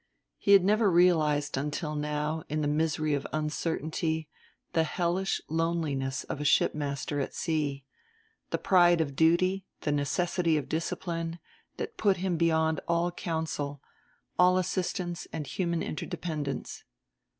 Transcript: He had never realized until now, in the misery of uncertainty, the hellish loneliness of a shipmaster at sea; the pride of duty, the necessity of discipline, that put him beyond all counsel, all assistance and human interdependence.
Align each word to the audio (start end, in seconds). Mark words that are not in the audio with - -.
He 0.39 0.53
had 0.53 0.63
never 0.63 0.89
realized 0.89 1.55
until 1.57 1.93
now, 1.93 2.43
in 2.49 2.61
the 2.61 2.67
misery 2.67 3.13
of 3.13 3.27
uncertainty, 3.31 4.27
the 4.73 4.83
hellish 4.83 5.39
loneliness 5.47 6.23
of 6.23 6.41
a 6.41 6.43
shipmaster 6.43 7.19
at 7.19 7.35
sea; 7.35 7.85
the 8.49 8.57
pride 8.57 8.99
of 8.99 9.15
duty, 9.15 9.67
the 9.81 9.91
necessity 9.91 10.57
of 10.57 10.67
discipline, 10.67 11.37
that 11.77 11.97
put 11.97 12.17
him 12.17 12.35
beyond 12.35 12.79
all 12.87 13.11
counsel, 13.11 13.79
all 14.39 14.57
assistance 14.57 15.27
and 15.31 15.45
human 15.45 15.83
interdependence. 15.83 16.83